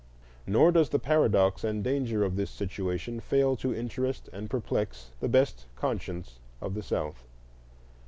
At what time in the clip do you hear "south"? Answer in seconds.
6.81-7.27